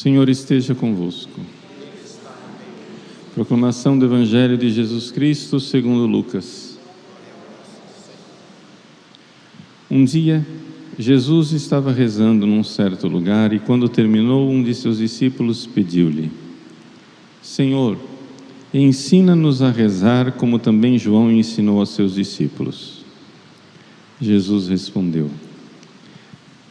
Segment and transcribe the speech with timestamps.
[0.00, 1.40] Senhor esteja convosco.
[3.34, 6.78] Proclamação do Evangelho de Jesus Cristo segundo Lucas.
[9.90, 10.46] Um dia,
[10.96, 16.30] Jesus estava rezando num certo lugar e quando terminou, um de seus discípulos pediu-lhe:
[17.42, 17.98] Senhor,
[18.72, 23.04] ensina-nos a rezar como também João ensinou aos seus discípulos.
[24.20, 25.28] Jesus respondeu: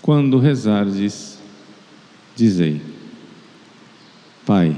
[0.02, 1.38] Quando rezardes,
[2.34, 2.96] dizei:
[4.48, 4.74] Pai,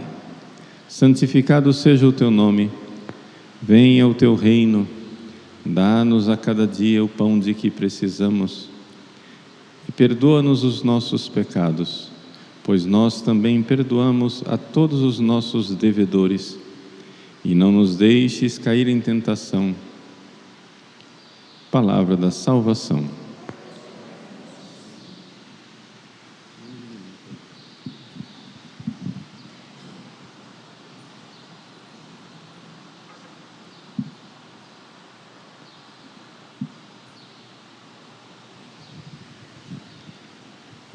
[0.88, 2.72] santificado seja o teu nome,
[3.62, 4.88] venha o teu reino,
[5.64, 8.68] dá-nos a cada dia o pão de que precisamos
[9.88, 12.10] e perdoa-nos os nossos pecados,
[12.64, 16.58] pois nós também perdoamos a todos os nossos devedores
[17.46, 19.76] e não nos deixes cair em tentação.
[21.70, 23.06] Palavra da salvação.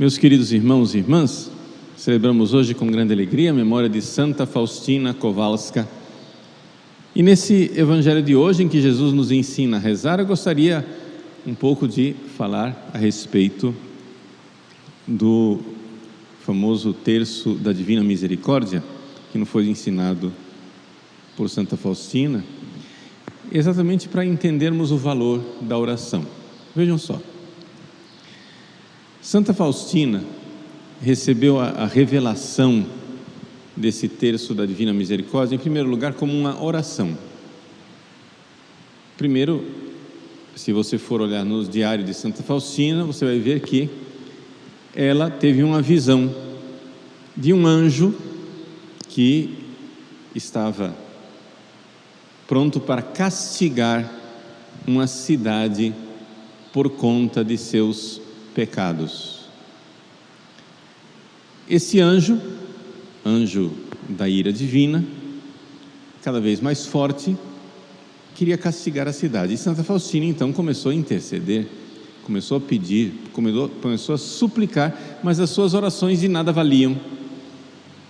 [0.04, 1.50] Meus queridos irmãos e irmãs,
[1.96, 5.88] celebramos hoje com grande alegria a memória de Santa Faustina Kowalska.
[7.16, 10.86] E nesse evangelho de hoje, em que Jesus nos ensina a rezar, eu gostaria
[11.46, 13.74] um pouco de falar a respeito
[15.08, 15.58] do
[16.42, 18.84] famoso terço da Divina Misericórdia,
[19.32, 20.30] que não foi ensinado
[21.34, 22.44] por Santa Faustina,
[23.50, 26.26] exatamente para entendermos o valor da oração.
[26.76, 27.18] Vejam só.
[29.24, 30.22] Santa Faustina
[31.00, 32.84] recebeu a, a, revelação
[33.74, 37.16] desse terço da Divina Misericórdia, em primeiro lugar, como uma oração.
[39.16, 39.64] Primeiro,
[40.54, 43.88] se você for olhar nos diários de Santa Faustina, você vai ver que
[44.94, 46.30] ela teve uma visão
[47.34, 48.14] de um anjo
[49.08, 49.54] que
[50.34, 50.94] estava
[52.46, 54.06] pronto para castigar
[54.86, 55.94] uma cidade
[56.74, 58.20] por conta de seus
[58.54, 59.40] pecados.
[61.68, 62.40] Esse anjo,
[63.24, 63.72] anjo
[64.08, 65.04] da ira divina,
[66.22, 67.36] cada vez mais forte,
[68.34, 69.54] queria castigar a cidade.
[69.54, 71.66] E Santa Faustina então começou a interceder,
[72.22, 76.98] começou a pedir, começou, a suplicar, mas as suas orações de nada valiam,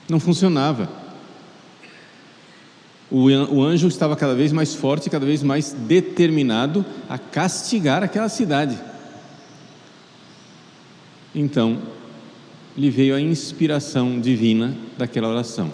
[0.09, 0.89] não funcionava.
[3.11, 8.77] O anjo estava cada vez mais forte, cada vez mais determinado a castigar aquela cidade.
[11.35, 11.83] Então,
[12.77, 15.73] lhe veio a inspiração divina daquela oração.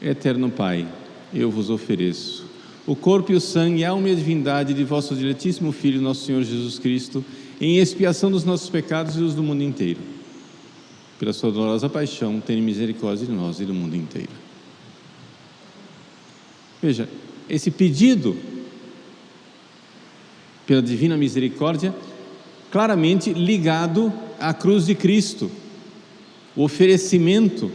[0.00, 0.86] Eterno Pai,
[1.32, 2.52] eu vos ofereço
[2.86, 6.24] o corpo e o sangue, a alma e a divindade de vosso diletíssimo Filho, nosso
[6.24, 7.24] Senhor Jesus Cristo,
[7.60, 10.00] em expiação dos nossos pecados e os do mundo inteiro.
[11.18, 14.30] Pela sua dolorosa paixão, tenha misericórdia de nós e do mundo inteiro.
[16.82, 17.08] Veja,
[17.48, 18.36] esse pedido
[20.66, 21.94] pela divina misericórdia
[22.72, 24.10] claramente ligado
[24.40, 25.50] à cruz de Cristo,
[26.56, 27.70] o oferecimento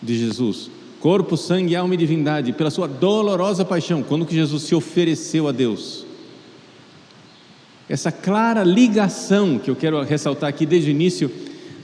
[0.00, 0.70] de Jesus,
[1.00, 5.52] corpo, sangue, alma e divindade, pela sua dolorosa paixão, quando que Jesus se ofereceu a
[5.52, 6.06] Deus.
[7.88, 11.28] Essa clara ligação que eu quero ressaltar aqui desde o início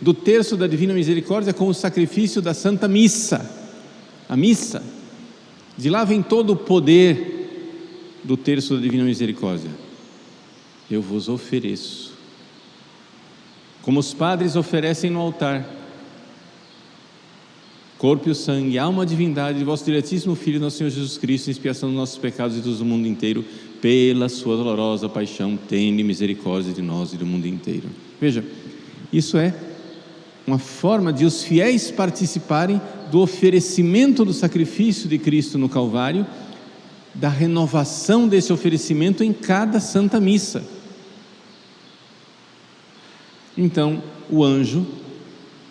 [0.00, 3.50] do terço da Divina Misericórdia com o sacrifício da Santa Missa,
[4.28, 4.80] a missa.
[5.76, 9.83] De lá vem todo o poder do terço da Divina Misericórdia
[10.90, 12.12] eu vos ofereço.
[13.82, 15.68] Como os padres oferecem no altar,
[17.98, 21.88] corpo e sangue, alma e divindade de vosso diretíssimo Filho, nosso Senhor Jesus Cristo, expiação
[21.88, 23.44] dos nossos pecados e dos do mundo inteiro,
[23.80, 27.88] pela sua dolorosa paixão, tende misericórdia de nós e do mundo inteiro.
[28.20, 28.44] Veja,
[29.12, 29.54] isso é
[30.46, 32.80] uma forma de os fiéis participarem
[33.10, 36.26] do oferecimento do sacrifício de Cristo no Calvário,
[37.14, 40.73] da renovação desse oferecimento em cada Santa Missa.
[43.56, 44.86] Então, o anjo,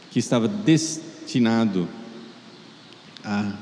[0.09, 1.87] que estava destinado
[3.23, 3.53] a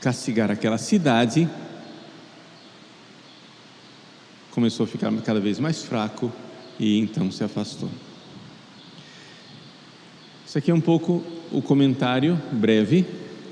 [0.00, 1.48] castigar aquela cidade,
[4.50, 6.32] começou a ficar cada vez mais fraco
[6.78, 7.90] e então se afastou.
[10.46, 13.06] Isso aqui é um pouco o comentário breve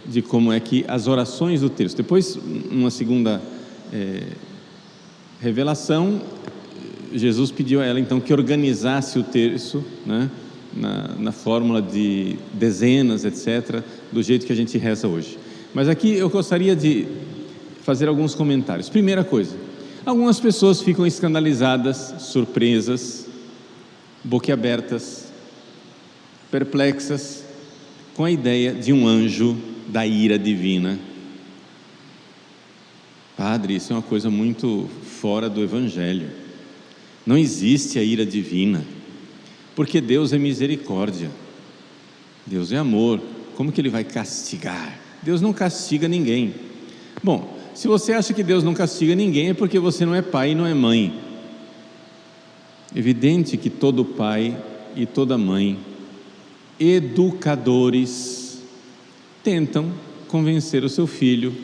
[0.07, 1.97] de como é que as orações do texto.
[1.97, 2.37] Depois,
[2.71, 3.43] uma segunda
[3.93, 4.29] é,
[5.41, 6.23] revelação,
[7.15, 10.29] Jesus pediu a ela então que organizasse o terço, né,
[10.75, 13.83] na, na fórmula de dezenas, etc.,
[14.13, 15.39] do jeito que a gente reza hoje.
[15.73, 17.07] Mas aqui eu gostaria de
[17.83, 18.89] fazer alguns comentários.
[18.89, 19.57] Primeira coisa,
[20.05, 23.27] algumas pessoas ficam escandalizadas, surpresas,
[24.23, 25.33] boquiabertas,
[26.51, 27.45] perplexas
[28.15, 29.57] com a ideia de um anjo
[29.89, 30.99] da ira divina.
[33.37, 34.89] Padre, isso é uma coisa muito
[35.21, 36.44] fora do Evangelho.
[37.27, 38.85] Não existe a ira divina,
[39.75, 41.31] porque Deus é misericórdia,
[42.47, 43.21] Deus é amor.
[43.57, 44.99] Como que Ele vai castigar?
[45.23, 46.55] Deus não castiga ninguém.
[47.23, 50.53] Bom, se você acha que Deus não castiga ninguém, é porque você não é pai
[50.53, 51.19] e não é mãe.
[52.95, 54.57] Evidente que todo pai
[54.95, 55.79] e toda mãe,
[56.79, 58.63] educadores,
[59.43, 59.93] tentam
[60.29, 61.55] convencer o seu filho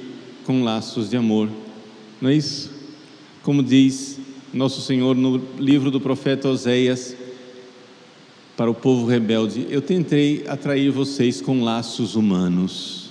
[0.44, 1.48] com laços de amor,
[2.20, 2.70] não é isso?
[3.42, 4.18] Como diz
[4.52, 7.16] nosso Senhor no livro do profeta Oséias,
[8.56, 13.10] para o povo rebelde: Eu tentei atrair vocês com laços humanos.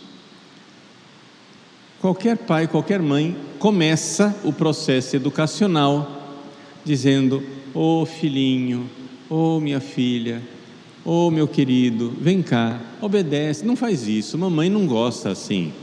[1.99, 6.39] Qualquer pai, qualquer mãe começa o processo educacional
[6.83, 7.43] dizendo:
[7.73, 8.89] Ô oh, filhinho,
[9.29, 10.41] ô oh, minha filha,
[11.03, 13.65] ô oh, meu querido, vem cá, obedece.
[13.65, 15.73] Não faz isso, mamãe não gosta assim.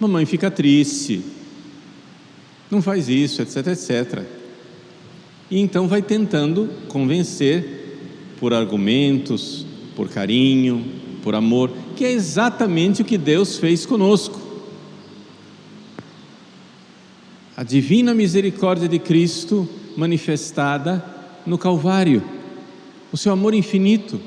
[0.00, 1.22] Mamãe fica triste.
[2.70, 4.43] Não faz isso, etc, etc.
[5.50, 7.74] E então vai tentando convencer
[8.38, 10.84] por argumentos, por carinho,
[11.22, 14.40] por amor, que é exatamente o que Deus fez conosco.
[17.56, 21.04] A divina misericórdia de Cristo manifestada
[21.46, 22.22] no Calvário,
[23.12, 24.20] o seu amor infinito,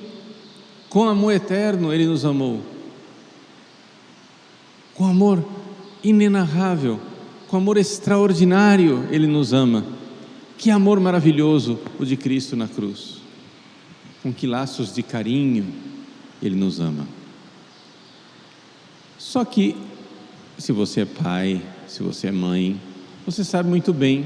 [0.89, 2.61] com amor eterno Ele nos amou,
[4.93, 5.43] com amor
[6.03, 6.99] inenarrável,
[7.47, 9.96] com amor extraordinário Ele nos ama.
[10.57, 13.17] Que amor maravilhoso o de Cristo na cruz,
[14.23, 15.65] com que laços de carinho
[16.41, 17.07] Ele nos ama.
[19.19, 19.75] Só que,
[20.57, 22.79] se você é pai, se você é mãe,
[23.25, 24.25] você sabe muito bem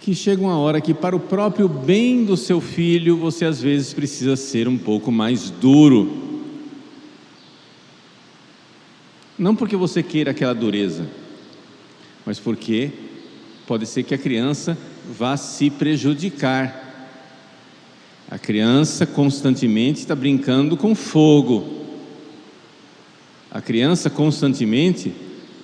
[0.00, 3.92] que chega uma hora que, para o próprio bem do seu filho, você às vezes
[3.92, 6.10] precisa ser um pouco mais duro.
[9.38, 11.06] Não porque você queira aquela dureza,
[12.24, 12.90] mas porque
[13.68, 16.86] pode ser que a criança vá se prejudicar.
[18.30, 21.84] A criança constantemente está brincando com fogo.
[23.50, 25.12] A criança constantemente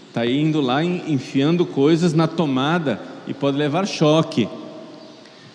[0.06, 4.46] está indo lá enfiando coisas na tomada e pode levar choque.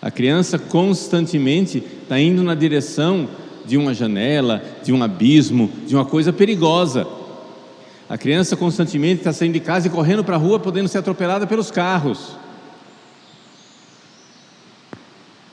[0.02, 3.28] A criança constantemente está indo na direção
[3.64, 7.06] de uma janela, de um abismo, de uma coisa perigosa.
[8.08, 11.46] A criança constantemente está saindo de casa e correndo para a rua, podendo ser atropelada
[11.46, 12.39] pelos carros.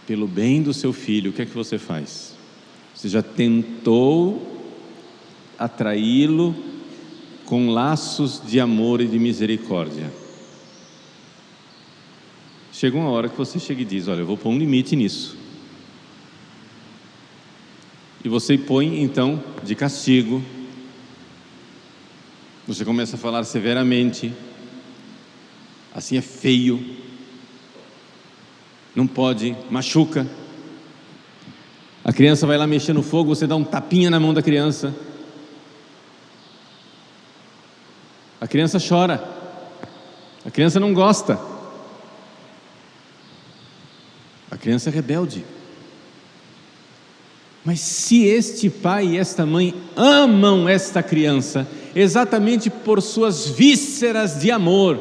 [0.07, 2.33] Pelo bem do seu filho, o que é que você faz?
[2.95, 4.57] Você já tentou
[5.59, 6.55] atraí-lo
[7.45, 10.11] com laços de amor e de misericórdia.
[12.71, 15.37] Chega uma hora que você chega e diz: Olha, eu vou pôr um limite nisso.
[18.23, 20.41] E você põe então de castigo.
[22.67, 24.31] Você começa a falar severamente.
[25.93, 27.06] Assim é feio.
[28.97, 30.25] Não pode, machuca.
[32.03, 34.91] A criança vai lá mexer no fogo, você dá um tapinha na mão da criança.
[38.41, 39.23] A criança chora.
[40.43, 41.39] A criança não gosta.
[44.49, 45.45] A criança é rebelde.
[47.63, 54.49] Mas se este pai e esta mãe amam esta criança, exatamente por suas vísceras de
[54.49, 54.99] amor,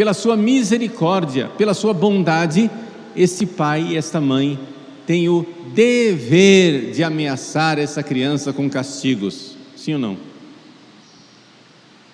[0.00, 2.70] pela sua misericórdia, pela sua bondade,
[3.14, 4.58] esse pai e esta mãe
[5.06, 9.58] têm o dever de ameaçar essa criança com castigos.
[9.76, 10.16] Sim ou não?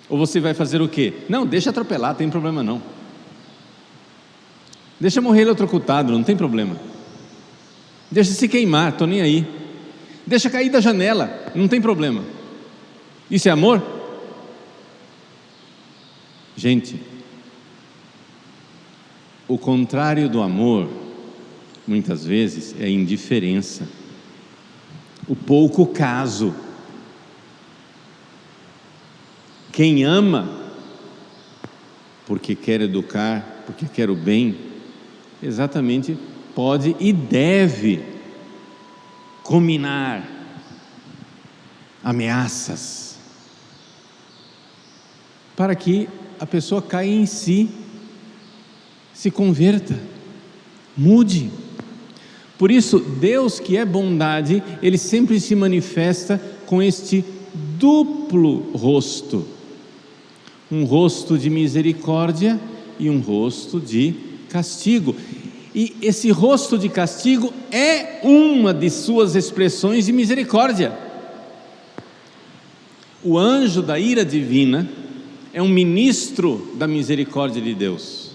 [0.09, 1.13] Ou você vai fazer o quê?
[1.29, 2.81] Não, deixa atropelar, tem problema não.
[4.99, 6.75] Deixa morrer eletrocutado, não tem problema.
[8.11, 9.47] Deixa se queimar, estou nem aí.
[10.25, 12.21] Deixa cair da janela, não tem problema.
[13.31, 13.81] Isso é amor?
[16.57, 16.99] Gente,
[19.47, 20.89] o contrário do amor,
[21.87, 23.87] muitas vezes, é indiferença,
[25.27, 26.53] o pouco caso.
[29.71, 30.49] Quem ama,
[32.25, 34.57] porque quer educar, porque quer o bem,
[35.41, 36.17] exatamente
[36.55, 38.03] pode e deve
[39.43, 40.27] combinar
[42.03, 43.17] ameaças
[45.55, 46.07] para que
[46.39, 47.69] a pessoa caia em si,
[49.17, 49.99] se converta,
[50.95, 51.49] mude.
[52.55, 57.25] Por isso, Deus que é bondade, ele sempre se manifesta com este
[57.79, 59.43] duplo rosto:
[60.71, 62.59] um rosto de misericórdia
[62.99, 64.13] e um rosto de
[64.49, 65.15] castigo.
[65.73, 70.95] E esse rosto de castigo é uma de suas expressões de misericórdia.
[73.23, 74.87] O anjo da ira divina
[75.51, 78.27] é um ministro da misericórdia de Deus.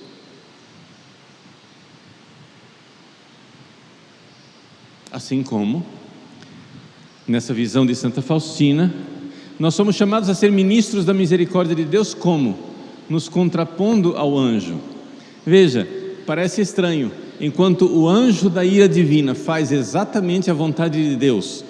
[5.13, 5.85] Assim como,
[7.29, 8.91] nessa visão de Santa Faustina,
[9.59, 12.59] nós somos chamados a ser ministros da misericórdia de Deus, como?
[13.11, 14.81] Nos contrapondo ao anjo.
[15.45, 15.87] Veja,
[16.25, 21.63] parece estranho, enquanto o anjo da ira divina faz exatamente a vontade de Deus,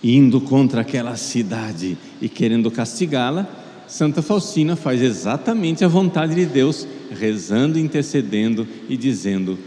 [0.00, 3.48] indo contra aquela cidade e querendo castigá-la,
[3.88, 9.58] Santa Faustina faz exatamente a vontade de Deus, rezando, intercedendo e dizendo: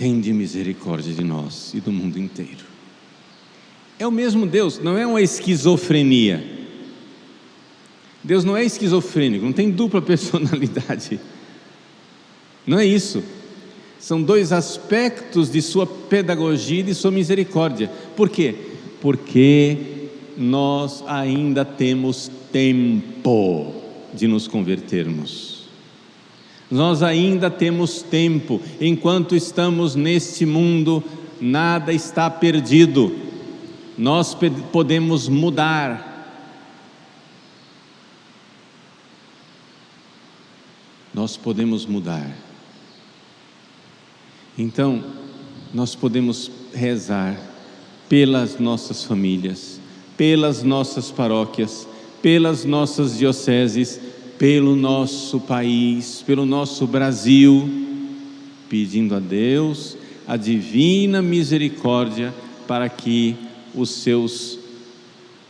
[0.00, 2.64] Tende misericórdia de nós e do mundo inteiro.
[3.98, 6.42] É o mesmo Deus, não é uma esquizofrenia.
[8.24, 11.20] Deus não é esquizofrênico, não tem dupla personalidade.
[12.66, 13.22] Não é isso.
[13.98, 17.90] São dois aspectos de sua pedagogia e de sua misericórdia.
[18.16, 18.54] Por quê?
[19.02, 19.76] Porque
[20.34, 23.74] nós ainda temos tempo
[24.14, 25.49] de nos convertermos.
[26.70, 31.02] Nós ainda temos tempo, enquanto estamos neste mundo,
[31.40, 33.30] nada está perdido
[34.00, 34.34] nós
[34.72, 36.08] podemos mudar.
[41.12, 42.34] Nós podemos mudar.
[44.56, 45.04] Então,
[45.74, 47.38] nós podemos rezar
[48.08, 49.78] pelas nossas famílias,
[50.16, 51.86] pelas nossas paróquias,
[52.22, 54.00] pelas nossas dioceses,
[54.40, 57.68] pelo nosso país, pelo nosso Brasil,
[58.70, 62.32] pedindo a Deus a divina misericórdia
[62.66, 63.36] para que
[63.74, 64.58] os seus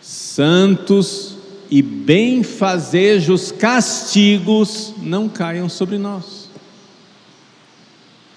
[0.02, 1.36] santos
[1.70, 6.50] e benfazejos castigos não caiam sobre nós.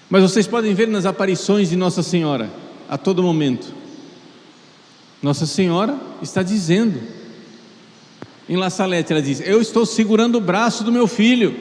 [0.08, 2.48] Mas vocês podem ver nas aparições de Nossa Senhora,
[2.88, 3.74] a todo momento.
[5.20, 7.23] Nossa Senhora está dizendo,
[8.48, 11.54] em La Salete, ela diz: Eu estou segurando o braço do meu filho.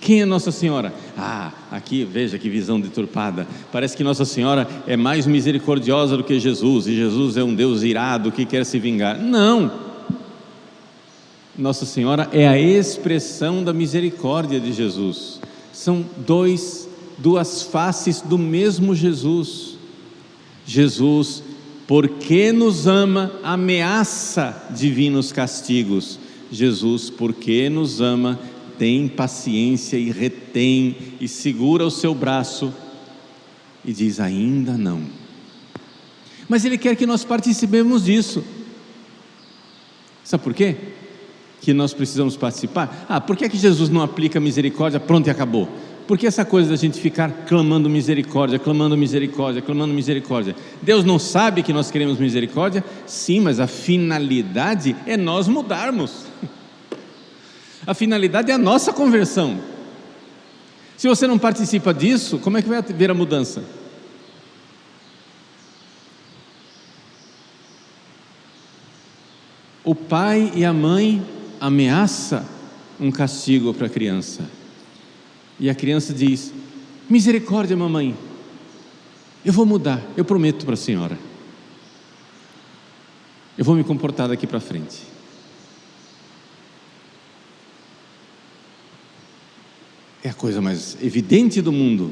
[0.00, 0.92] Quem é Nossa Senhora?
[1.16, 3.46] Ah, aqui veja que visão deturpada.
[3.72, 7.82] Parece que Nossa Senhora é mais misericordiosa do que Jesus, e Jesus é um Deus
[7.82, 9.18] irado que quer se vingar.
[9.18, 9.72] Não!
[11.56, 15.40] Nossa Senhora é a expressão da misericórdia de Jesus.
[15.72, 16.86] São dois,
[17.16, 19.78] duas faces do mesmo Jesus.
[20.66, 21.42] Jesus,
[21.86, 26.18] porque nos ama, ameaça divinos castigos.
[26.50, 28.38] Jesus, porque nos ama,
[28.78, 32.72] tem paciência e retém e segura o seu braço
[33.84, 35.02] e diz: ainda não.
[36.48, 38.44] Mas Ele quer que nós participemos disso.
[40.22, 40.76] Sabe por quê?
[41.60, 43.06] Que nós precisamos participar?
[43.08, 45.00] Ah, por que, é que Jesus não aplica misericórdia?
[45.00, 45.68] Pronto e acabou.
[46.06, 50.54] Porque essa coisa da gente ficar clamando misericórdia, clamando misericórdia, clamando misericórdia.
[50.82, 52.84] Deus não sabe que nós queremos misericórdia?
[53.06, 56.26] Sim, mas a finalidade é nós mudarmos.
[57.86, 59.60] A finalidade é a nossa conversão.
[60.96, 63.62] Se você não participa disso, como é que vai haver a mudança?
[69.82, 71.22] O pai e a mãe
[71.60, 72.46] ameaça
[72.98, 74.48] um castigo para a criança.
[75.58, 76.52] E a criança diz:
[77.08, 78.16] Misericórdia, mamãe.
[79.44, 81.18] Eu vou mudar, eu prometo para a senhora.
[83.56, 85.14] Eu vou me comportar daqui para frente.
[90.24, 92.10] é a coisa mais evidente do mundo.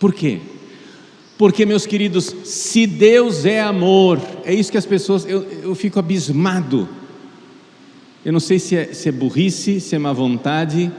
[0.00, 0.40] Por quê?
[1.38, 6.00] Porque, meus queridos, se Deus é amor, é isso que as pessoas, eu, eu fico
[6.00, 6.88] abismado.
[8.24, 10.90] Eu não sei se é, se é burrice, se é má vontade,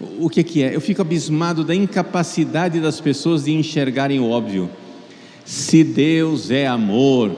[0.00, 0.74] o que, que é?
[0.74, 4.68] Eu fico abismado da incapacidade das pessoas de enxergarem o óbvio.
[5.44, 7.32] Se Deus é amor,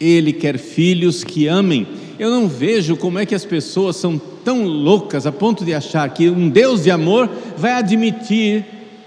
[0.00, 1.86] Ele quer filhos que amem.
[2.18, 6.08] Eu não vejo como é que as pessoas são tão loucas a ponto de achar
[6.08, 8.64] que um Deus de amor vai admitir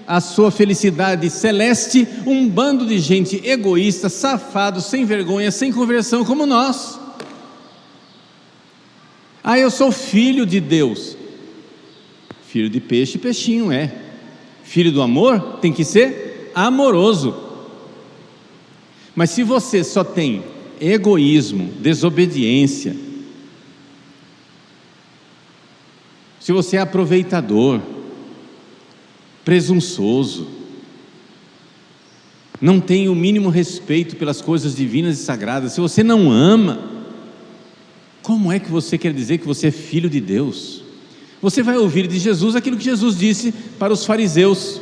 [0.08, 6.46] a sua felicidade celeste um bando de gente egoísta, safado, sem vergonha, sem conversão como
[6.46, 7.00] nós.
[9.44, 11.18] Ah, eu sou filho de Deus.
[12.52, 13.90] Filho de peixe, peixinho é.
[14.62, 17.34] Filho do amor tem que ser amoroso.
[19.16, 20.44] Mas se você só tem
[20.78, 22.94] egoísmo, desobediência,
[26.42, 27.80] se você é aproveitador,
[29.46, 30.50] presunçoso,
[32.60, 37.08] não tem o mínimo respeito pelas coisas divinas e sagradas, se você não ama,
[38.22, 40.91] como é que você quer dizer que você é filho de Deus?
[41.42, 44.80] Você vai ouvir de Jesus aquilo que Jesus disse para os fariseus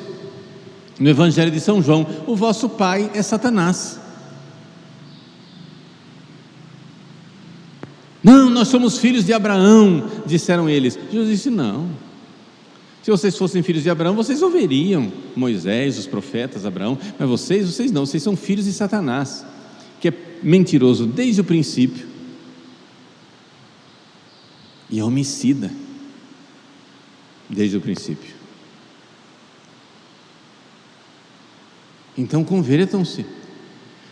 [0.99, 3.99] no Evangelho de São João: o vosso pai é Satanás.
[8.21, 10.99] Não, nós somos filhos de Abraão, disseram eles.
[11.09, 11.89] Jesus disse: não.
[13.01, 17.91] Se vocês fossem filhos de Abraão, vocês ouviriam Moisés, os profetas, Abraão, mas vocês, vocês
[17.91, 19.45] não, vocês são filhos de Satanás,
[20.01, 20.13] que é
[20.43, 22.05] mentiroso desde o princípio
[24.89, 25.71] e é homicida
[27.49, 28.35] desde o princípio.
[32.17, 33.25] Então convertam-se.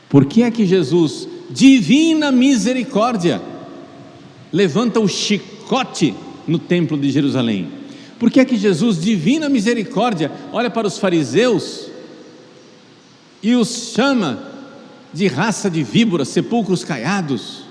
[0.09, 3.41] Por que é que Jesus, divina misericórdia,
[4.51, 6.15] levanta o chicote
[6.47, 7.69] no templo de Jerusalém?
[8.17, 11.87] Por que é que Jesus, divina misericórdia, olha para os fariseus
[13.43, 14.51] e os chama
[15.13, 17.63] de raça de víboras, sepulcros caiados,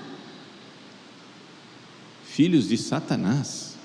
[2.25, 3.76] filhos de Satanás?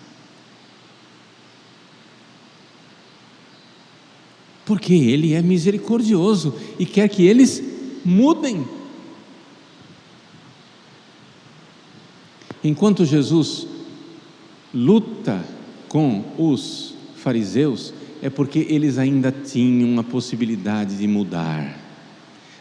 [4.71, 7.61] Porque Ele é misericordioso e quer que eles
[8.05, 8.65] mudem.
[12.63, 13.67] Enquanto Jesus
[14.73, 15.45] luta
[15.89, 21.77] com os fariseus, é porque eles ainda tinham a possibilidade de mudar,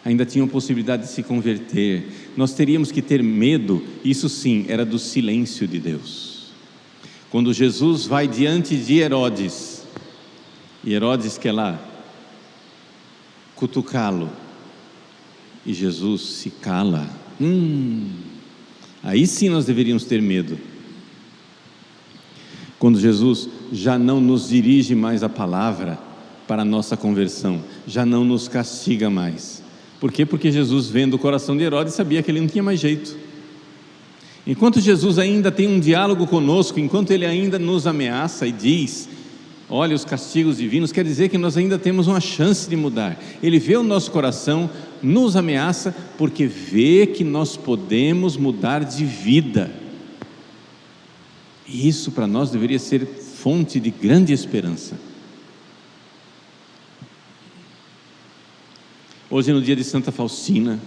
[0.05, 2.09] ainda tinham a possibilidade de se converter.
[2.37, 6.51] Nós teríamos que ter medo, isso sim, era do silêncio de Deus.
[7.31, 9.85] Quando Jesus vai diante de Herodes,
[10.83, 11.87] e Herodes quer lá
[13.61, 14.31] cutucá-lo.
[15.67, 17.07] E Jesus se cala.
[17.39, 18.09] Hum,
[19.03, 20.59] aí sim nós deveríamos ter medo.
[22.79, 25.99] Quando Jesus já não nos dirige mais a palavra
[26.49, 29.63] para a nossa conversão, já não nos castiga mais.
[30.01, 30.25] Por quê?
[30.25, 33.15] Porque Jesus, vendo o coração de Herodes, sabia que ele não tinha mais jeito.
[34.47, 39.11] Enquanto Jesus ainda tem um diálogo conosco, enquanto ele ainda nos ameaça e diz
[39.71, 43.19] olha os castigos divinos, quer dizer que nós ainda temos uma chance de mudar.
[43.41, 44.69] Ele vê o nosso coração,
[45.01, 49.71] nos ameaça, porque vê que nós podemos mudar de vida.
[51.69, 54.99] E isso para nós deveria ser fonte de grande esperança.
[59.31, 60.81] Hoje, no dia de Santa Faustina,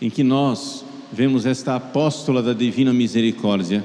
[0.00, 3.84] em que nós vemos esta apóstola da divina misericórdia,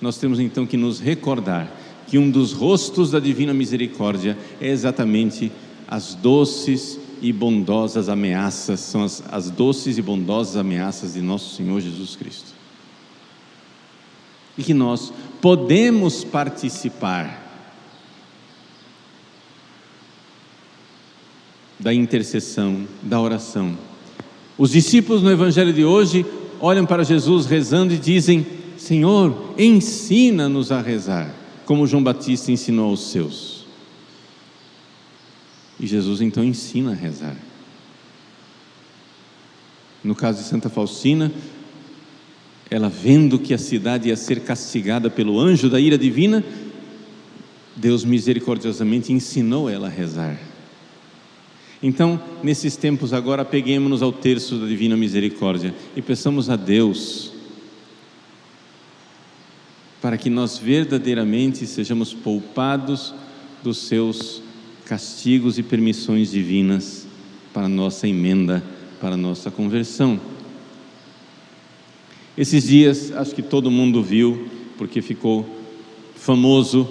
[0.00, 1.81] nós temos então que nos recordar
[2.12, 5.50] que um dos rostos da divina misericórdia é exatamente
[5.88, 11.80] as doces e bondosas ameaças, são as, as doces e bondosas ameaças de nosso Senhor
[11.80, 12.52] Jesus Cristo.
[14.58, 17.64] E que nós podemos participar
[21.80, 23.74] da intercessão, da oração.
[24.58, 26.26] Os discípulos no Evangelho de hoje
[26.60, 28.46] olham para Jesus rezando e dizem:
[28.76, 33.66] Senhor, ensina-nos a rezar como João Batista ensinou aos seus.
[35.78, 37.36] E Jesus então ensina a rezar.
[40.02, 41.32] No caso de Santa Faustina,
[42.70, 46.42] ela vendo que a cidade ia ser castigada pelo anjo da ira divina,
[47.76, 50.38] Deus misericordiosamente ensinou ela a rezar.
[51.82, 57.32] Então, nesses tempos agora, peguemos-nos ao terço da divina misericórdia e peçamos a Deus
[60.02, 63.14] para que nós verdadeiramente sejamos poupados
[63.62, 64.42] dos seus
[64.84, 67.06] castigos e permissões divinas
[67.54, 68.64] para nossa emenda,
[69.00, 70.20] para nossa conversão.
[72.36, 75.48] Esses dias, acho que todo mundo viu, porque ficou
[76.16, 76.88] famoso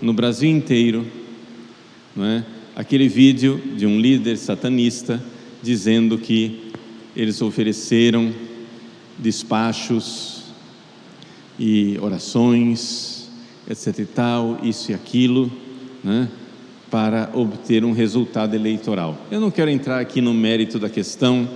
[0.00, 1.06] no Brasil inteiro,
[2.16, 2.46] não é?
[2.74, 5.22] aquele vídeo de um líder satanista
[5.62, 6.70] dizendo que
[7.14, 8.32] eles ofereceram
[9.18, 10.33] despachos
[11.58, 13.28] e orações,
[13.68, 15.50] etc e tal, isso e aquilo,
[16.02, 16.28] né,
[16.90, 19.18] para obter um resultado eleitoral.
[19.30, 21.48] Eu não quero entrar aqui no mérito da questão,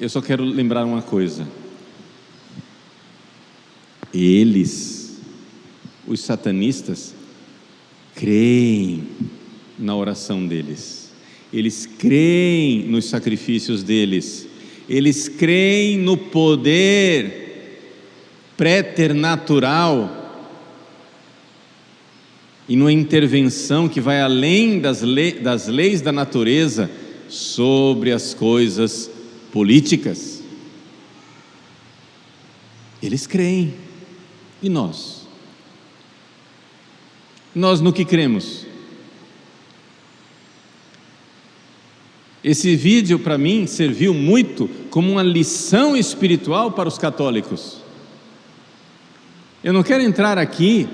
[0.00, 1.46] eu só quero lembrar uma coisa.
[4.12, 5.18] Eles,
[6.06, 7.14] os satanistas,
[8.14, 9.02] creem
[9.78, 11.12] na oração deles,
[11.52, 14.48] eles creem nos sacrifícios deles,
[14.88, 17.45] eles creem no poder
[18.56, 20.24] préternatural
[22.68, 25.02] e numa intervenção que vai além das,
[25.42, 26.90] das leis da natureza
[27.28, 29.10] sobre as coisas
[29.52, 30.42] políticas.
[33.02, 33.74] Eles creem.
[34.62, 35.26] E nós?
[37.54, 38.66] Nós no que cremos?
[42.42, 47.85] Esse vídeo para mim serviu muito como uma lição espiritual para os católicos.
[49.64, 50.88] Eu não quero entrar aqui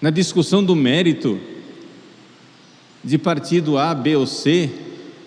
[0.00, 1.38] na discussão do mérito
[3.04, 4.70] de partido A, B ou C,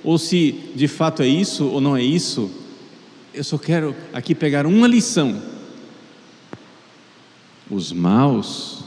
[0.03, 2.51] ou se de fato é isso ou não é isso.
[3.33, 5.41] Eu só quero aqui pegar uma lição.
[7.69, 8.83] Os maus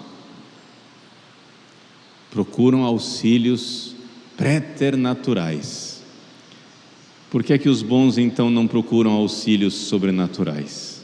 [2.31, 3.95] procuram auxílios
[4.37, 6.03] preternaturais.
[7.31, 10.98] Por que é que os bons então não procuram auxílios sobrenaturais?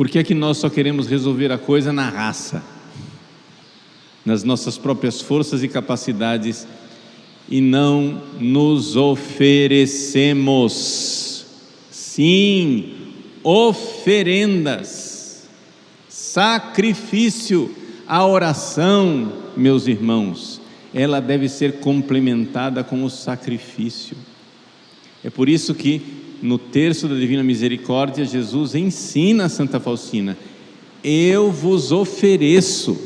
[0.00, 2.64] Por que é que nós só queremos resolver a coisa na raça,
[4.24, 6.66] nas nossas próprias forças e capacidades
[7.46, 11.44] e não nos oferecemos?
[11.90, 12.94] Sim,
[13.44, 15.46] oferendas
[16.08, 17.70] Sacrifício,
[18.08, 20.62] a oração, meus irmãos,
[20.94, 24.16] ela deve ser complementada com o sacrifício.
[25.22, 30.36] É por isso que no terço da Divina Misericórdia, Jesus ensina a Santa Faustina:
[31.04, 32.98] Eu vos ofereço.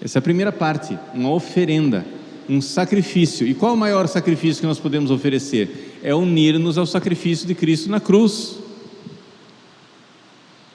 [0.00, 2.04] Essa é a primeira parte, uma oferenda,
[2.48, 3.46] um sacrifício.
[3.46, 5.98] E qual o maior sacrifício que nós podemos oferecer?
[6.02, 8.56] É unir-nos ao sacrifício de Cristo na cruz.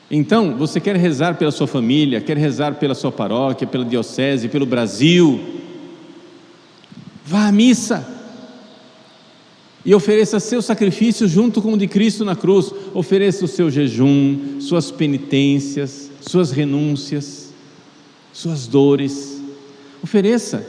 [0.09, 4.65] Então, você quer rezar pela sua família, quer rezar pela sua paróquia, pela diocese, pelo
[4.65, 5.37] Brasil?
[7.25, 8.16] Vá à missa
[9.87, 12.73] e ofereça seu sacrifício junto com o de Cristo na cruz.
[12.93, 17.53] Ofereça o seu jejum, suas penitências, suas renúncias,
[18.33, 19.41] suas dores.
[20.03, 20.67] Ofereça.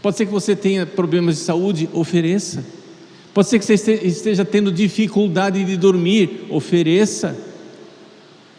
[0.00, 2.64] Pode ser que você tenha problemas de saúde, ofereça.
[3.34, 7.36] Pode ser que você esteja tendo dificuldade de dormir, ofereça.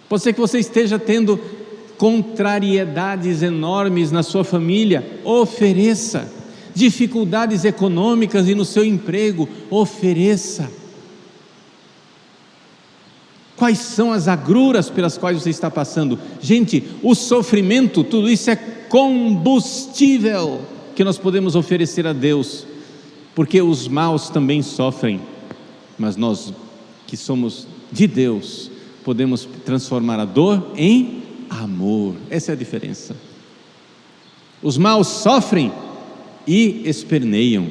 [0.09, 1.39] Pode ser que você esteja tendo
[1.97, 6.38] contrariedades enormes na sua família, ofereça.
[6.73, 10.71] Dificuldades econômicas e no seu emprego, ofereça.
[13.55, 16.17] Quais são as agruras pelas quais você está passando?
[16.39, 20.61] Gente, o sofrimento, tudo isso é combustível
[20.95, 22.65] que nós podemos oferecer a Deus,
[23.35, 25.19] porque os maus também sofrem,
[25.97, 26.53] mas nós
[27.05, 28.71] que somos de Deus,
[29.03, 32.15] podemos transformar a dor em amor.
[32.29, 33.15] Essa é a diferença.
[34.61, 35.71] Os maus sofrem
[36.47, 37.67] e esperneiam.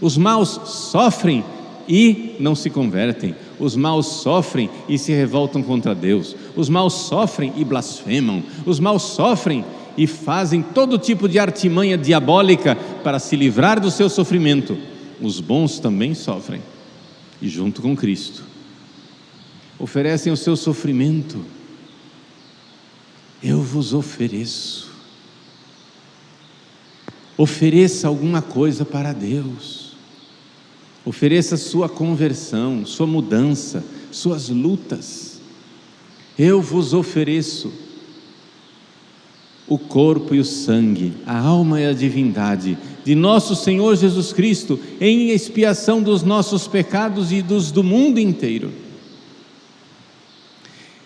[0.00, 1.44] Os maus sofrem
[1.88, 3.34] e não se convertem.
[3.58, 6.34] Os maus sofrem e se revoltam contra Deus.
[6.56, 8.42] Os maus sofrem e blasfemam.
[8.66, 9.64] Os maus sofrem
[9.96, 14.76] e fazem todo tipo de artimanha diabólica para se livrar do seu sofrimento.
[15.20, 16.60] Os bons também sofrem,
[17.40, 18.52] e junto com Cristo
[19.82, 21.44] oferecem o seu sofrimento,
[23.42, 24.91] eu vos ofereço.
[27.36, 29.92] Ofereça alguma coisa para Deus.
[31.04, 35.40] Ofereça sua conversão, sua mudança, suas lutas.
[36.38, 37.72] Eu vos ofereço
[39.66, 44.78] o corpo e o sangue, a alma e a divindade de nosso Senhor Jesus Cristo
[45.00, 48.72] em expiação dos nossos pecados e dos do mundo inteiro.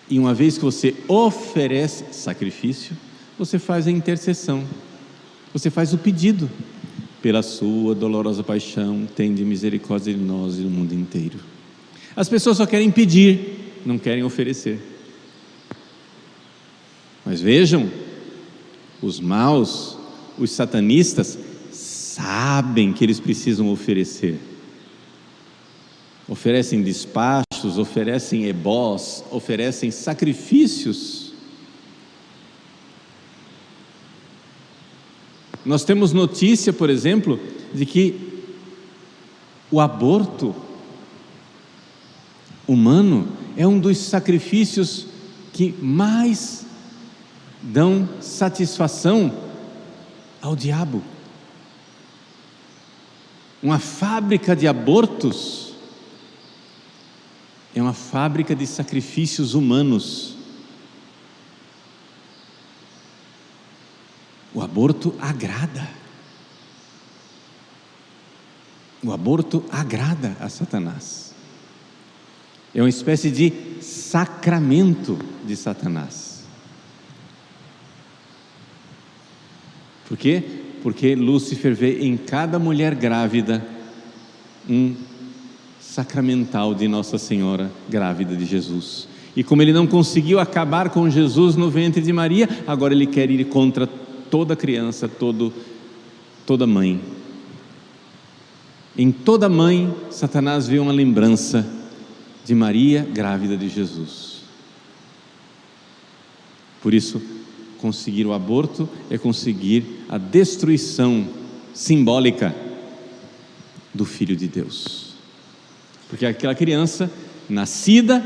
[0.09, 2.95] E uma vez que você oferece sacrifício,
[3.37, 4.63] você faz a intercessão,
[5.53, 6.49] você faz o pedido.
[7.21, 11.39] Pela sua dolorosa paixão, tende misericórdia de nós e do mundo inteiro.
[12.15, 14.79] As pessoas só querem pedir, não querem oferecer.
[17.25, 17.89] Mas vejam,
[19.01, 19.97] os maus,
[20.37, 21.37] os satanistas,
[21.71, 24.39] sabem que eles precisam oferecer.
[26.27, 31.26] Oferecem despacho oferecem ebós, oferecem sacrifícios.
[35.67, 37.37] Nós temos notícia, por exemplo,
[37.73, 38.45] de que
[39.69, 40.55] o aborto
[42.65, 43.27] humano
[43.57, 45.07] é um dos sacrifícios
[45.51, 46.65] que mais
[47.61, 49.37] dão satisfação
[50.41, 51.03] ao diabo.
[53.61, 55.73] Uma fábrica de abortos
[57.75, 60.36] é uma fábrica de sacrifícios humanos.
[64.77, 65.89] Aborto agrada.
[69.03, 71.33] O aborto agrada a Satanás.
[72.75, 76.45] É uma espécie de sacramento de Satanás.
[80.07, 80.43] Por quê?
[80.83, 83.65] Porque Lúcifer vê em cada mulher grávida
[84.69, 84.95] um
[85.81, 89.07] sacramental de Nossa Senhora grávida de Jesus.
[89.35, 93.31] E como ele não conseguiu acabar com Jesus no ventre de Maria, agora ele quer
[93.31, 93.89] ir contra
[94.29, 95.53] toda criança, todo,
[96.45, 97.01] toda mãe.
[98.97, 101.65] Em toda mãe, Satanás vê uma lembrança
[102.43, 104.37] de Maria grávida de Jesus.
[106.81, 107.21] Por isso,
[107.77, 111.27] conseguir o aborto é conseguir a destruição
[111.73, 112.55] simbólica
[113.93, 115.13] do Filho de Deus.
[116.09, 117.11] Porque aquela criança,
[117.49, 118.19] nascida,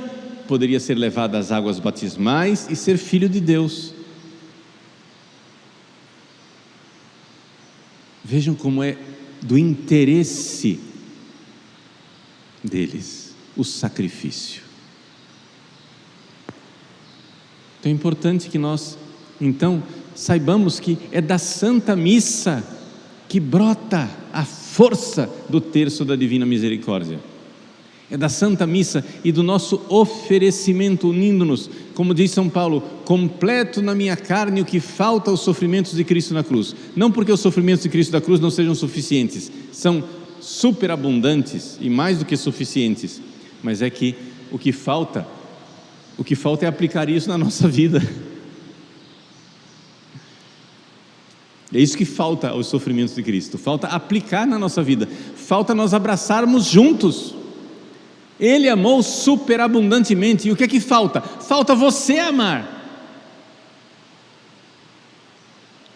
[0.47, 3.93] poderia ser levada às águas batismais e ser filho de Deus.
[8.23, 8.97] Vejam como é
[9.41, 10.79] do interesse
[12.63, 14.61] deles o sacrifício.
[17.79, 18.97] Então é importante que nós,
[19.39, 22.63] então, saibamos que é da Santa Missa
[23.27, 27.19] que brota a força do terço da Divina Misericórdia.
[28.11, 33.95] É da Santa Missa e do nosso oferecimento, unindo-nos, como diz São Paulo, completo na
[33.95, 36.75] minha carne o que falta aos sofrimentos de Cristo na cruz.
[36.95, 40.03] Não porque os sofrimentos de Cristo da cruz não sejam suficientes, são
[40.41, 43.21] superabundantes e mais do que suficientes,
[43.63, 44.13] mas é que
[44.51, 45.25] o que falta
[46.17, 47.99] o que falta é aplicar isso na nossa vida.
[51.73, 53.57] É isso que falta aos sofrimentos de Cristo.
[53.57, 55.07] Falta aplicar na nossa vida.
[55.35, 57.33] Falta nós abraçarmos juntos.
[58.41, 60.47] Ele amou superabundantemente.
[60.47, 61.21] E o que é que falta?
[61.21, 62.79] Falta você amar.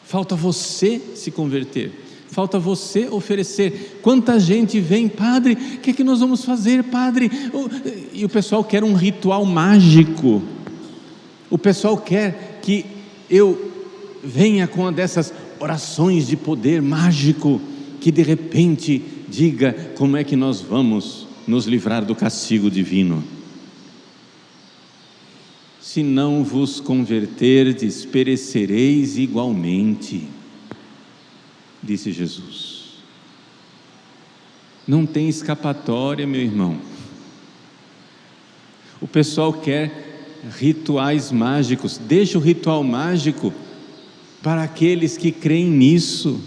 [0.03, 1.91] Falta você se converter.
[2.29, 3.99] Falta você oferecer.
[4.03, 7.31] Quanta gente vem, padre, o que é que nós vamos fazer, padre?
[8.13, 10.43] E o pessoal quer um ritual mágico.
[11.49, 12.85] O pessoal quer que
[13.27, 13.71] eu
[14.23, 17.59] venha com uma dessas orações de poder mágico
[17.99, 23.23] que de repente diga como é que nós vamos nos livrar do castigo divino.
[25.81, 30.27] Se não vos converterdes, perecereis igualmente
[31.85, 32.85] disse Jesus.
[34.87, 36.79] Não tem escapatória, meu irmão.
[38.99, 43.53] O pessoal quer rituais mágicos, deixa o ritual mágico
[44.41, 46.39] para aqueles que creem nisso.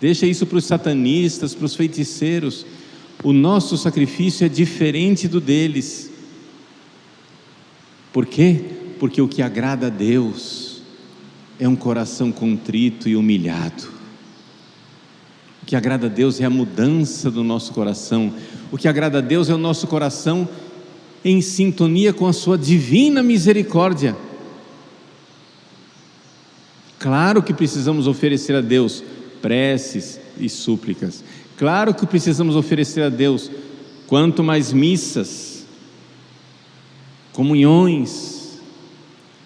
[0.00, 2.66] Deixa isso para os satanistas, para os feiticeiros.
[3.22, 6.10] O nosso sacrifício é diferente do deles.
[8.12, 8.60] Por quê?
[8.98, 10.82] Porque o que agrada a Deus
[11.58, 13.94] é um coração contrito e humilhado.
[15.62, 18.32] O que agrada a Deus é a mudança do nosso coração.
[18.70, 20.48] O que agrada a Deus é o nosso coração
[21.24, 24.14] em sintonia com a Sua divina misericórdia.
[26.98, 29.02] Claro que precisamos oferecer a Deus
[29.40, 31.24] preces e súplicas.
[31.56, 33.50] Claro que precisamos oferecer a Deus
[34.06, 35.66] quanto mais missas,
[37.32, 38.60] comunhões,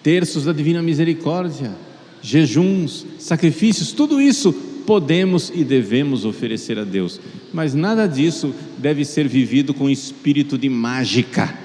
[0.01, 1.75] terços da divina misericórdia,
[2.21, 4.51] jejuns, sacrifícios, tudo isso
[4.85, 7.19] podemos e devemos oferecer a Deus,
[7.53, 11.55] mas nada disso deve ser vivido com espírito de mágica,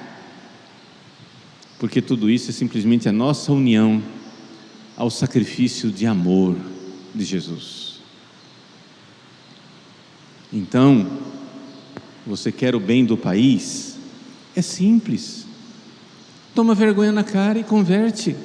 [1.79, 4.03] porque tudo isso é simplesmente a nossa união
[4.97, 6.55] ao sacrifício de amor
[7.15, 7.84] de Jesus.
[10.55, 11.05] Então,
[12.25, 13.97] você quer o bem do país?
[14.55, 15.45] É simples.
[16.55, 18.37] Toma vergonha na cara e converte.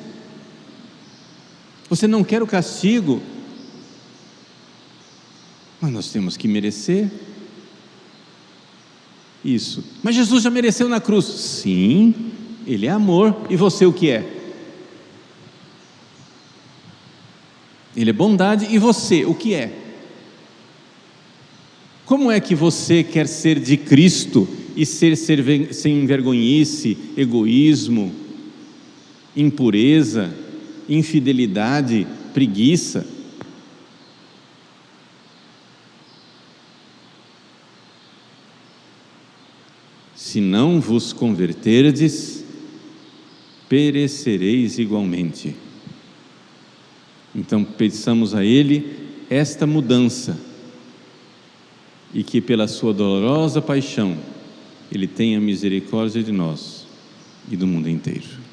[1.88, 3.22] Você não quer o castigo?
[5.80, 7.12] Mas nós temos que merecer
[9.46, 9.84] isso.
[10.02, 11.26] Mas Jesus já mereceu na cruz.
[11.26, 12.32] Sim,
[12.66, 13.46] Ele é amor.
[13.52, 14.36] E você o que é?
[17.96, 18.66] Ele é bondade.
[18.74, 19.89] E você o que é?
[22.10, 28.12] Como é que você quer ser de Cristo e ser, ser sem vergonhice, egoísmo,
[29.38, 30.36] impureza,
[30.90, 33.06] infidelidade, preguiça?
[40.16, 42.44] Se não vos converterdes,
[43.70, 45.56] perecereis igualmente.
[47.36, 48.98] Então, peçamos a Ele
[49.30, 50.49] esta mudança
[52.14, 54.18] e que, pela Sua dolorosa paixão,
[54.92, 56.88] Ele tenha misericórdia de nós
[57.50, 58.49] e do mundo inteiro.